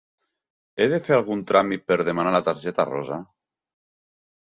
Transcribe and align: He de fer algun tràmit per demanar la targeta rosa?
He 0.77 0.85
de 0.93 0.99
fer 1.07 1.13
algun 1.17 1.43
tràmit 1.51 1.83
per 1.91 1.97
demanar 2.07 2.31
la 2.37 2.41
targeta 2.47 2.87
rosa? 2.89 3.21